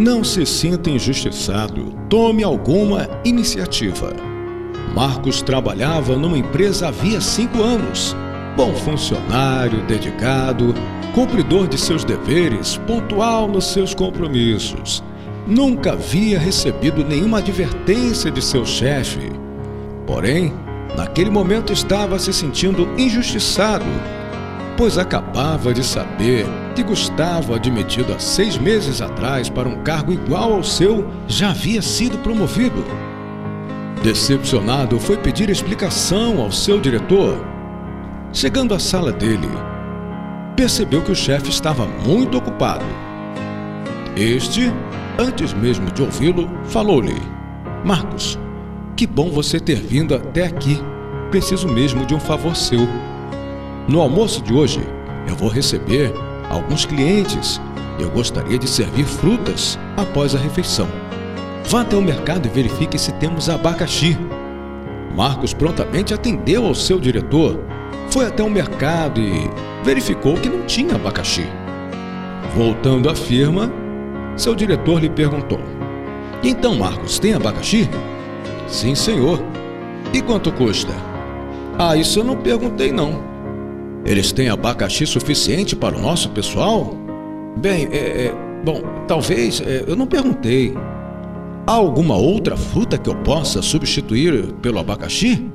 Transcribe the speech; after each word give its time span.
Não 0.00 0.24
se 0.24 0.46
sinta 0.46 0.88
injustiçado. 0.88 1.92
Tome 2.08 2.42
alguma 2.42 3.06
iniciativa. 3.22 4.14
Marcos 4.94 5.42
trabalhava 5.42 6.16
numa 6.16 6.38
empresa 6.38 6.88
havia 6.88 7.20
cinco 7.20 7.62
anos. 7.62 8.16
Bom 8.56 8.72
funcionário, 8.76 9.84
dedicado, 9.84 10.74
cumpridor 11.14 11.68
de 11.68 11.76
seus 11.76 12.02
deveres, 12.02 12.78
pontual 12.86 13.46
nos 13.46 13.66
seus 13.74 13.92
compromissos. 13.92 15.04
Nunca 15.46 15.92
havia 15.92 16.38
recebido 16.38 17.04
nenhuma 17.04 17.40
advertência 17.40 18.30
de 18.30 18.40
seu 18.40 18.64
chefe. 18.64 19.30
Porém, 20.06 20.54
naquele 20.96 21.28
momento 21.28 21.74
estava 21.74 22.18
se 22.18 22.32
sentindo 22.32 22.88
injustiçado 22.96 23.84
pois 24.80 24.96
acabava 24.96 25.74
de 25.74 25.84
saber 25.84 26.46
que 26.74 26.82
Gustavo, 26.82 27.54
admitido 27.54 28.12
há 28.12 28.18
seis 28.18 28.56
meses 28.56 29.00
atrás 29.00 29.48
para 29.48 29.68
um 29.68 29.82
cargo 29.82 30.12
igual 30.12 30.54
ao 30.54 30.64
seu, 30.64 31.06
já 31.26 31.50
havia 31.50 31.82
sido 31.82 32.18
promovido. 32.18 32.84
Decepcionado, 34.02 34.98
foi 34.98 35.16
pedir 35.16 35.50
explicação 35.50 36.40
ao 36.40 36.50
seu 36.50 36.80
diretor. 36.80 37.38
Chegando 38.32 38.74
à 38.74 38.78
sala 38.78 39.12
dele, 39.12 39.48
percebeu 40.56 41.02
que 41.02 41.12
o 41.12 41.16
chefe 41.16 41.50
estava 41.50 41.86
muito 41.86 42.38
ocupado. 42.38 42.84
Este, 44.16 44.72
antes 45.18 45.52
mesmo 45.52 45.90
de 45.90 46.02
ouvi-lo, 46.02 46.48
falou-lhe: 46.64 47.20
Marcos, 47.84 48.38
que 48.96 49.06
bom 49.06 49.30
você 49.30 49.58
ter 49.58 49.76
vindo 49.76 50.14
até 50.14 50.46
aqui. 50.46 50.80
Preciso 51.30 51.68
mesmo 51.68 52.06
de 52.06 52.14
um 52.14 52.20
favor 52.20 52.56
seu. 52.56 52.88
No 53.88 54.00
almoço 54.00 54.42
de 54.42 54.52
hoje, 54.52 54.80
eu 55.28 55.34
vou 55.36 55.48
receber 55.48 56.12
alguns 56.50 56.84
clientes. 56.84 57.60
Eu 57.98 58.10
gostaria 58.10 58.58
de 58.58 58.68
servir 58.68 59.04
frutas 59.04 59.78
após 59.96 60.34
a 60.34 60.38
refeição. 60.38 60.88
Vá 61.64 61.82
até 61.82 61.96
o 61.96 62.02
mercado 62.02 62.46
e 62.46 62.50
verifique 62.50 62.98
se 62.98 63.12
temos 63.12 63.48
abacaxi. 63.48 64.18
Marcos 65.14 65.54
prontamente 65.54 66.12
atendeu 66.12 66.66
ao 66.66 66.74
seu 66.74 66.98
diretor. 66.98 67.58
Foi 68.10 68.26
até 68.26 68.42
o 68.42 68.50
mercado 68.50 69.20
e 69.20 69.48
verificou 69.84 70.34
que 70.34 70.48
não 70.48 70.62
tinha 70.62 70.96
abacaxi. 70.96 71.46
Voltando 72.54 73.08
à 73.08 73.14
firma, 73.14 73.70
seu 74.36 74.54
diretor 74.54 75.00
lhe 75.00 75.08
perguntou: 75.08 75.60
Então, 76.42 76.74
Marcos, 76.74 77.18
tem 77.18 77.34
abacaxi? 77.34 77.88
Sim, 78.66 78.94
senhor. 78.94 79.40
E 80.12 80.20
quanto 80.20 80.50
custa? 80.52 80.92
Ah, 81.78 81.96
isso 81.96 82.18
eu 82.18 82.24
não 82.24 82.36
perguntei, 82.36 82.90
não. 82.90 83.22
Eles 84.04 84.32
têm 84.32 84.48
abacaxi 84.48 85.06
suficiente 85.06 85.76
para 85.76 85.96
o 85.96 86.00
nosso 86.00 86.30
pessoal? 86.30 86.96
Bem, 87.56 87.88
é, 87.92 88.26
é, 88.26 88.34
bom, 88.64 88.82
talvez, 89.06 89.60
é, 89.60 89.84
eu 89.86 89.96
não 89.96 90.06
perguntei. 90.06 90.74
Há 91.66 91.72
alguma 91.72 92.16
outra 92.16 92.56
fruta 92.56 92.96
que 92.96 93.08
eu 93.08 93.14
possa 93.16 93.60
substituir 93.60 94.52
pelo 94.62 94.78
abacaxi? 94.78 95.46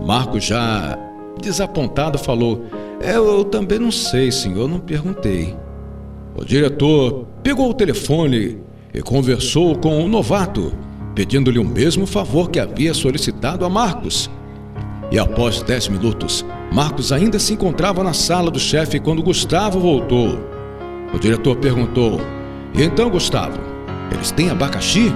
Marco, 0.00 0.38
já 0.38 0.96
desapontado, 1.40 2.18
falou: 2.18 2.64
é, 3.00 3.16
Eu 3.16 3.44
também 3.44 3.78
não 3.78 3.90
sei, 3.90 4.30
senhor, 4.30 4.68
não 4.68 4.78
perguntei. 4.78 5.56
O 6.36 6.44
diretor 6.44 7.26
pegou 7.42 7.70
o 7.70 7.74
telefone 7.74 8.58
e 8.94 9.02
conversou 9.02 9.76
com 9.76 10.04
o 10.04 10.08
novato, 10.08 10.72
pedindo-lhe 11.14 11.58
o 11.58 11.64
mesmo 11.64 12.06
favor 12.06 12.48
que 12.48 12.60
havia 12.60 12.94
solicitado 12.94 13.64
a 13.64 13.68
Marcos. 13.68 14.30
E 15.10 15.18
após 15.18 15.62
dez 15.62 15.88
minutos, 15.88 16.44
Marcos 16.70 17.12
ainda 17.12 17.38
se 17.38 17.54
encontrava 17.54 18.04
na 18.04 18.12
sala 18.12 18.50
do 18.50 18.58
chefe 18.58 19.00
quando 19.00 19.22
Gustavo 19.22 19.80
voltou. 19.80 20.38
O 21.12 21.18
diretor 21.18 21.56
perguntou: 21.56 22.20
E 22.74 22.82
então, 22.82 23.08
Gustavo, 23.08 23.58
eles 24.12 24.30
têm 24.30 24.50
abacaxi? 24.50 25.12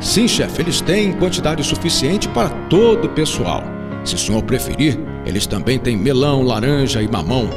Sim, 0.00 0.26
chefe, 0.26 0.62
eles 0.62 0.80
têm 0.80 1.12
quantidade 1.12 1.62
suficiente 1.62 2.26
para 2.28 2.48
todo 2.68 3.04
o 3.04 3.10
pessoal. 3.10 3.62
Se 4.02 4.14
o 4.14 4.18
senhor 4.18 4.42
preferir, 4.42 4.98
eles 5.24 5.46
também 5.46 5.78
têm 5.78 5.96
melão, 5.96 6.42
laranja 6.42 7.02
e 7.02 7.08
mamão. 7.08 7.48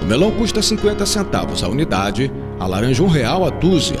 O 0.00 0.06
melão 0.06 0.30
custa 0.30 0.62
50 0.62 1.04
centavos 1.04 1.62
a 1.62 1.68
unidade, 1.68 2.32
a 2.58 2.66
laranja 2.66 3.02
um 3.02 3.08
real 3.08 3.44
a 3.44 3.50
dúzia. 3.50 4.00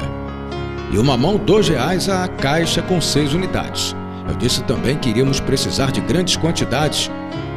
E 0.90 0.98
o 0.98 1.04
mamão 1.04 1.36
dois 1.36 1.68
reais 1.68 2.08
a 2.08 2.26
caixa 2.28 2.80
com 2.80 3.00
seis 3.00 3.34
unidades. 3.34 3.94
Eu 4.28 4.36
disse 4.36 4.62
também 4.62 4.96
que 4.96 5.10
iríamos 5.10 5.40
precisar 5.40 5.90
de 5.90 6.00
grandes 6.00 6.36
quantidades 6.36 7.10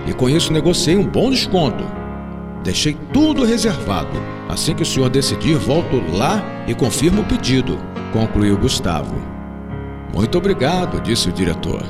e 0.05 0.13
com 0.13 0.29
isso 0.29 0.53
negociei 0.53 0.95
um 0.95 1.05
bom 1.05 1.29
desconto. 1.29 1.83
Deixei 2.63 2.97
tudo 3.13 3.45
reservado. 3.45 4.17
Assim 4.49 4.73
que 4.73 4.83
o 4.83 4.85
senhor 4.85 5.09
decidir, 5.09 5.55
volto 5.57 6.01
lá 6.16 6.43
e 6.67 6.73
confirmo 6.73 7.21
o 7.21 7.25
pedido, 7.25 7.77
concluiu 8.11 8.57
Gustavo. 8.57 9.16
Muito 10.13 10.38
obrigado, 10.38 11.01
disse 11.01 11.29
o 11.29 11.33
diretor. 11.33 11.83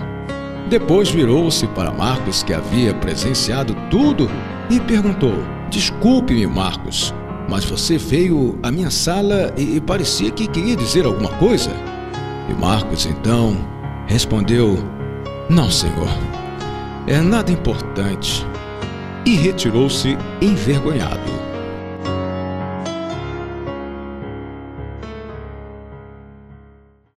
Depois 0.69 1.09
virou-se 1.09 1.67
para 1.67 1.91
Marcos, 1.91 2.43
que 2.43 2.53
havia 2.53 2.93
presenciado 2.93 3.75
tudo, 3.89 4.29
e 4.69 4.79
perguntou: 4.79 5.33
Desculpe-me, 5.69 6.47
Marcos, 6.47 7.13
mas 7.47 7.63
você 7.63 7.97
veio 7.97 8.57
à 8.63 8.71
minha 8.71 8.89
sala 8.89 9.53
e 9.55 9.79
parecia 9.79 10.31
que 10.31 10.47
queria 10.47 10.75
dizer 10.75 11.05
alguma 11.05 11.29
coisa? 11.33 11.71
E 12.49 12.53
Marcos 12.53 13.05
então 13.05 13.55
respondeu: 14.07 14.77
Não, 15.49 15.69
senhor 15.69 16.09
é 17.07 17.21
nada 17.21 17.51
importante. 17.51 18.45
E 19.25 19.35
retirou-se 19.35 20.17
envergonhado. 20.41 21.44